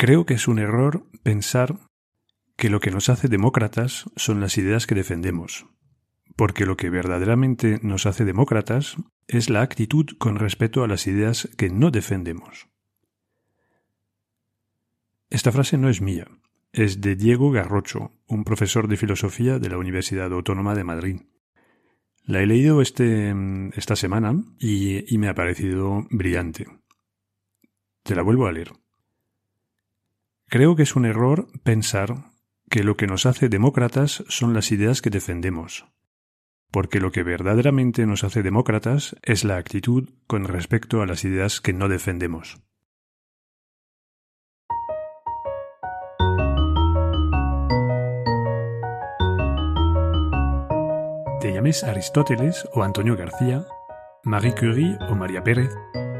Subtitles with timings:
[0.00, 1.78] Creo que es un error pensar
[2.56, 5.66] que lo que nos hace demócratas son las ideas que defendemos,
[6.36, 8.96] porque lo que verdaderamente nos hace demócratas
[9.28, 12.70] es la actitud con respecto a las ideas que no defendemos.
[15.28, 16.28] Esta frase no es mía,
[16.72, 21.20] es de Diego Garrocho, un profesor de filosofía de la Universidad Autónoma de Madrid.
[22.24, 23.34] La he leído este,
[23.74, 26.68] esta semana y, y me ha parecido brillante.
[28.02, 28.72] Te la vuelvo a leer.
[30.50, 32.32] Creo que es un error pensar
[32.68, 35.86] que lo que nos hace demócratas son las ideas que defendemos,
[36.72, 41.60] porque lo que verdaderamente nos hace demócratas es la actitud con respecto a las ideas
[41.60, 42.60] que no defendemos.
[51.40, 53.64] Te llames Aristóteles o Antonio García,
[54.24, 55.70] Marie Curie o María Pérez,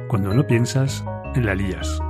[0.07, 2.01] cuando no piensas, la lías.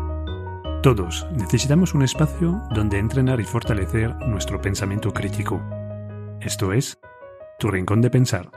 [0.83, 5.63] Todos necesitamos un espacio donde entrenar y fortalecer nuestro pensamiento crítico.
[6.41, 6.99] Esto es,
[7.59, 8.51] tu rincón de pensar.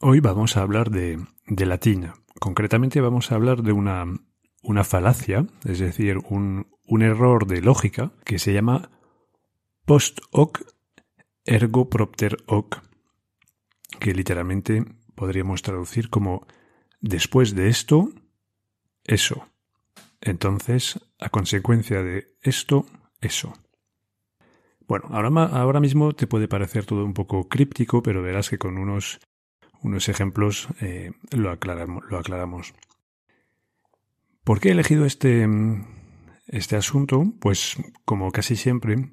[0.00, 1.18] Hoy vamos a hablar de,
[1.48, 4.04] de latín, Concretamente vamos a hablar de una,
[4.62, 8.90] una falacia, es decir, un, un error de lógica que se llama
[9.84, 10.62] post hoc
[11.44, 12.82] ergo propter hoc,
[14.00, 16.46] que literalmente podríamos traducir como
[17.00, 18.08] después de esto,
[19.04, 19.48] eso.
[20.20, 22.86] Entonces, a consecuencia de esto,
[23.20, 23.52] eso.
[24.86, 28.78] Bueno, ahora, ahora mismo te puede parecer todo un poco críptico, pero verás que con
[28.78, 29.20] unos
[29.84, 32.74] unos ejemplos eh, lo, aclaramos, lo aclaramos.
[34.42, 35.46] ¿Por qué he elegido este,
[36.46, 37.34] este asunto?
[37.38, 39.12] Pues como casi siempre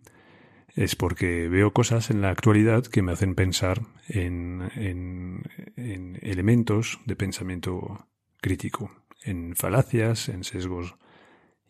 [0.75, 7.15] es porque veo cosas en la actualidad que me hacen pensar en, en, elementos de
[7.15, 8.07] pensamiento
[8.41, 8.91] crítico,
[9.23, 10.95] en falacias, en sesgos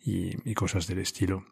[0.03, 1.45] y, cosas del estilo.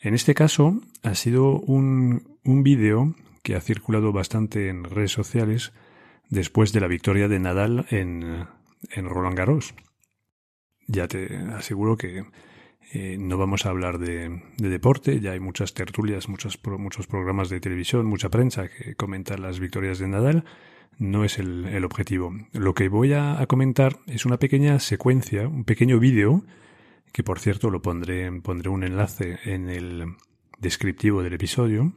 [0.00, 5.72] En este caso ha sido un, un vídeo que ha circulado bastante en redes sociales
[6.28, 8.46] después de la victoria de Nadal en,
[8.90, 9.74] en Roland Garros.
[10.86, 12.24] Ya te aseguro que
[12.94, 18.04] eh, no vamos a hablar de, deporte, ya hay muchas tertulias, muchos, programas de televisión,
[18.04, 20.44] mucha prensa que comentan las victorias de Nadal.
[20.98, 22.34] No es el, objetivo.
[22.52, 26.44] Lo que voy a, comentar es una pequeña secuencia, un pequeño vídeo,
[27.14, 30.04] que por cierto lo pondré, pondré un enlace en el
[30.58, 31.94] descriptivo del episodio.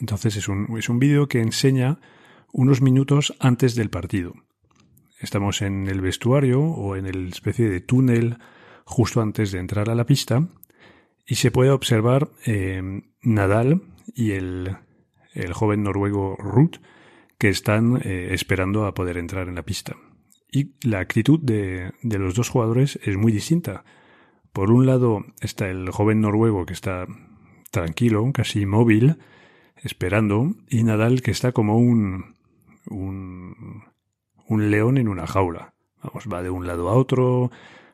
[0.00, 1.98] Entonces es un, es un vídeo que enseña
[2.52, 4.34] unos minutos antes del partido.
[5.18, 8.38] Estamos en el vestuario o en el especie de túnel
[8.86, 10.48] justo antes de entrar a la pista
[11.26, 13.82] y se puede observar eh, Nadal
[14.14, 14.76] y el,
[15.34, 16.76] el, joven noruego Ruth
[17.36, 19.96] que están eh, esperando a poder entrar en la pista.
[20.50, 23.84] Y la actitud de, de los dos jugadores es muy distinta.
[24.52, 27.06] Por un lado está el joven noruego que está
[27.72, 29.18] tranquilo, casi inmóvil,
[29.82, 32.36] esperando, y Nadal que está como un,
[32.88, 33.82] un,
[34.46, 35.74] un león en una jaula.
[36.02, 37.50] Vamos, va de un lado a otro,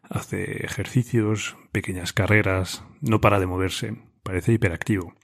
[0.09, 5.15] hace ejercicios, pequeñas carreras, no para de moverse, parece hiperactivo.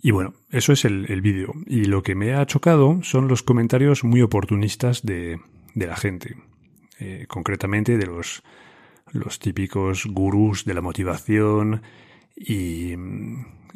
[0.00, 1.52] Y bueno, eso es el, vídeo.
[1.66, 5.40] Y lo que me ha chocado son los comentarios muy oportunistas de,
[5.74, 6.36] de la gente.
[6.98, 8.42] Eh, concretamente de los,
[9.12, 11.82] los típicos gurús de la motivación
[12.36, 12.94] y,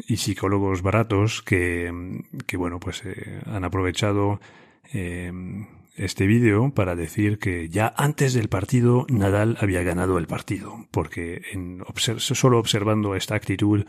[0.06, 4.40] y psicólogos baratos que, que bueno, pues eh, han aprovechado
[4.92, 5.32] eh,
[5.96, 11.42] este vídeo para decir que ya antes del partido Nadal había ganado el partido, porque
[11.52, 13.84] en solo observando esta actitud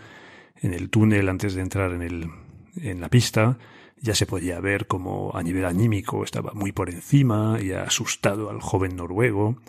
[0.62, 2.30] en el túnel antes de entrar en, el,
[2.78, 3.58] en la pista,
[4.00, 8.62] ya se podía ver como a nivel anímico estaba muy por encima y asustado al
[8.62, 9.62] joven noruego,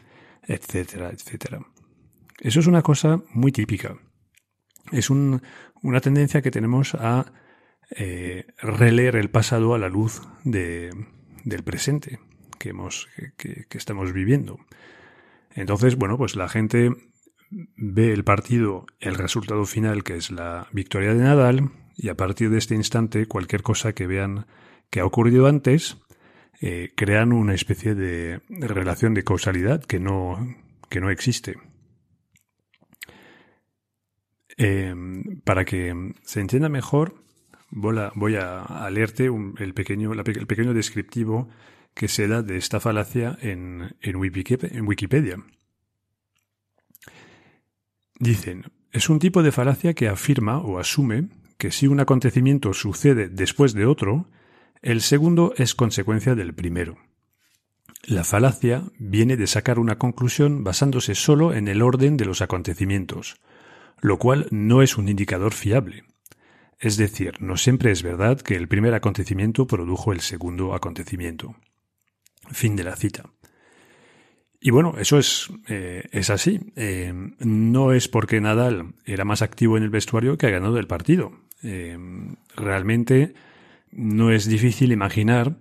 [0.46, 1.60] etcétera, etcétera.
[2.40, 3.96] Eso es una cosa muy típica
[4.92, 7.32] es una tendencia que tenemos a
[7.90, 10.90] eh, releer el pasado a la luz de,
[11.44, 12.20] del presente
[12.58, 14.58] que, estamos viviendo.
[15.54, 16.90] Entonces, bueno, pues la gente
[17.50, 22.50] ve el partido, el resultado final, que es la victoria de Nadal, y a partir
[22.50, 24.46] de este instante, cualquier cosa que vean
[24.90, 25.98] que ha ocurrido antes,
[26.60, 30.56] eh, crean una especie de relación de causalidad que no,
[30.88, 31.56] que no existe.
[34.56, 37.14] Em, para que se entienda mejor,
[37.70, 41.48] voy a, leerte el, pequeño, el pequeño descriptivo
[41.98, 44.14] que se da de esta falacia en, en,
[44.86, 45.36] Wikipedia.
[48.20, 51.28] Dicen, es un tipo de falacia que afirma o asume
[51.58, 54.30] que si un acontecimiento sucede después de otro,
[54.80, 56.98] el segundo es consecuencia del primero.
[58.04, 63.40] La falacia viene de sacar una conclusión basándose solo en el orden de los acontecimientos,
[64.00, 66.04] lo cual no es un indicador fiable.
[66.78, 71.56] Es decir, no siempre es verdad que el primer acontecimiento produjo el segundo acontecimiento.
[72.50, 73.24] Fin de la cita.
[74.60, 76.60] Y bueno, eso es, eh, es así.
[76.74, 80.88] Eh, no es porque Nadal era más activo en el vestuario que ha ganado el
[80.88, 81.32] partido.
[81.62, 81.96] Eh,
[82.56, 83.34] realmente
[83.92, 85.58] no es difícil imaginar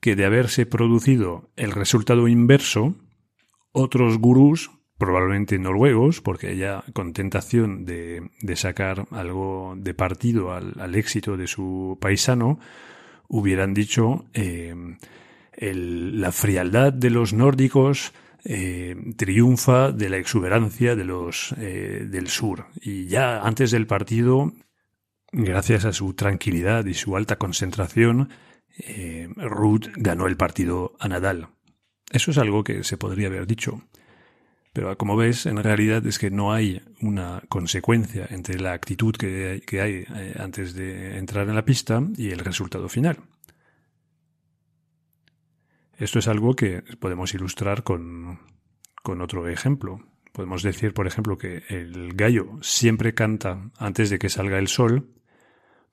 [0.00, 2.94] que de haberse producido el resultado inverso,
[3.72, 11.38] otros gurús, probablemente noruegos, porque ya con tentación de, sacar algo de partido al, éxito
[11.38, 12.60] de su paisano,
[13.28, 14.26] hubieran dicho
[15.58, 18.12] la frialdad de los nórdicos
[18.44, 22.66] eh, triunfa de la exuberancia de los eh, del sur.
[22.80, 24.52] Y ya antes del partido,
[25.32, 28.28] gracias a su tranquilidad y su alta concentración,
[28.78, 31.48] eh, Ruth ganó el partido a Nadal.
[32.10, 33.82] Eso es algo que se podría haber dicho.
[34.72, 39.80] Pero como ves, en realidad es que no hay una consecuencia entre la actitud que
[39.80, 43.18] hay, eh, antes de entrar en la pista y el resultado final.
[45.98, 48.40] Esto es algo que podemos ilustrar con,
[49.02, 50.00] con otro ejemplo.
[50.32, 55.14] Podemos decir, por ejemplo, que el gallo siempre canta antes de que salga el sol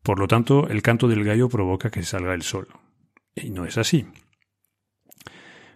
[0.03, 2.67] por lo tanto, el canto del gallo provoca que salga el sol.
[3.35, 4.07] Y no es así.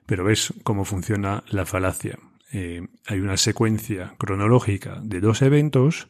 [0.05, 2.17] Pero ves cómo funciona la falacia.
[2.51, 6.09] Eh, hay una secuencia cronológica de dos eventos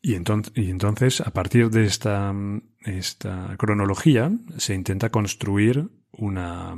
[0.00, 2.34] y, entonces, a partir de esta,
[2.80, 6.74] esta cronología se intenta construir una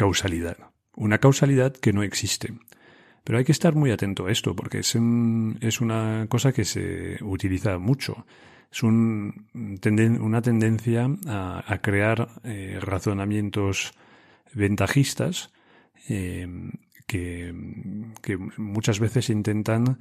[0.00, 0.56] causalidad.
[0.96, 2.54] Una causalidad que no existe.
[3.22, 4.96] Pero hay que estar muy atento a esto porque es,
[5.60, 8.24] es una cosa que se utiliza mucho
[8.72, 13.92] es una tendencia a, crear eh, razonamientos
[14.54, 15.50] ventajistas
[16.08, 16.46] eh,
[17.06, 17.52] que,
[18.56, 19.98] muchas veces intentan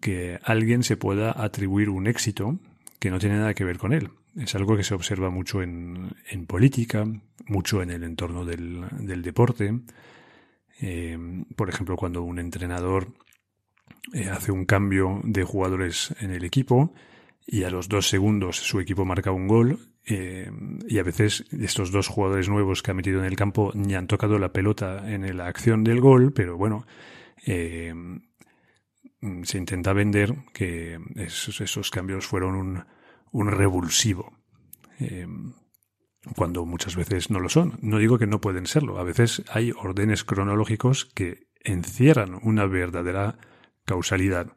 [0.00, 2.58] que alguien se pueda atribuir un éxito
[2.98, 4.08] que no tiene nada que ver con él.
[4.36, 6.14] Es algo que se observa mucho en,
[6.46, 7.04] política,
[7.46, 9.80] mucho en el entorno del, deporte.
[10.80, 11.16] Eh,
[11.56, 13.14] por ejemplo, cuando un entrenador
[14.30, 16.92] hace un cambio de jugadores en el equipo,
[17.46, 20.50] y a los dos segundos su equipo marca un gol eh,
[20.88, 24.06] y a veces estos dos jugadores nuevos que ha metido en el campo ni han
[24.06, 26.86] tocado la pelota en la acción del gol, pero bueno,
[27.46, 27.94] eh,
[29.42, 32.84] se intenta vender que esos, cambios fueron un,
[33.34, 34.32] un revulsivo.
[35.00, 35.26] Eh,
[36.36, 37.78] cuando muchas veces no lo son.
[37.82, 38.98] No digo que no pueden serlo.
[38.98, 43.36] A veces hay órdenes cronológicos que encierran una verdadera
[43.84, 44.56] causalidad.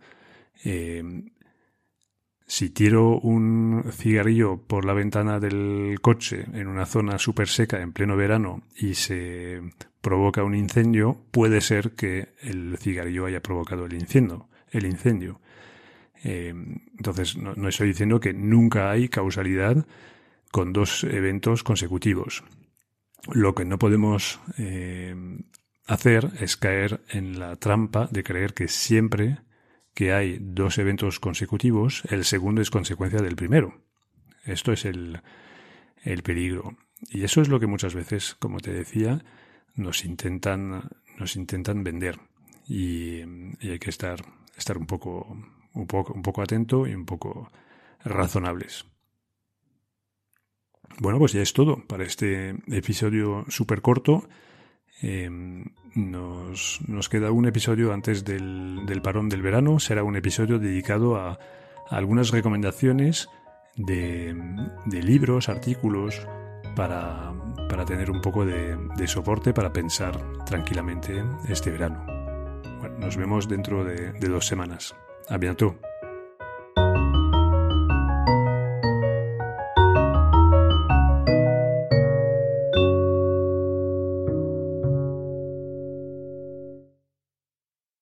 [2.50, 7.92] Si tiro un cigarrillo por la ventana del coche en una zona súper seca en
[7.92, 9.62] pleno verano y se
[10.00, 14.48] provoca un incendio, puede ser que el cigarrillo haya provocado el incendio.
[14.70, 15.42] El incendio.
[16.24, 16.54] Eh,
[16.98, 19.86] entonces, no, estoy diciendo que nunca hay causalidad
[20.52, 22.44] con dos eventos consecutivos.
[23.32, 25.16] Lo que no podemos eh,
[25.86, 29.40] hacer es caer en la trampa de creer que siempre
[29.98, 33.82] que hay dos eventos consecutivos, el segundo es consecuencia del primero.
[34.46, 35.22] Esto es el,
[36.24, 36.78] peligro.
[37.10, 39.24] Y eso es lo que muchas veces, como te decía,
[39.76, 42.20] nos intentan, nos intentan vender.
[42.68, 43.22] Y,
[43.60, 44.24] hay que estar,
[44.56, 45.36] estar un, poco,
[45.78, 47.52] un, poco, atento y un poco
[48.04, 48.86] razonables.
[51.00, 54.28] Bueno, pues ya es todo para este episodio súper corto.
[55.02, 55.66] Em,
[55.96, 59.80] nos, nos, queda un episodio antes del, del, parón del verano.
[59.80, 61.38] Será un episodio dedicado a,
[61.90, 63.30] algunas recomendaciones
[63.76, 64.36] de,
[64.86, 66.26] de, libros, artículos,
[66.78, 67.34] para,
[67.70, 72.06] para tener un poco de, soporte para pensar tranquilamente este verano.
[72.80, 74.96] Bueno, nos vemos dentro de, de dos semanas.
[75.30, 75.76] A bientôt.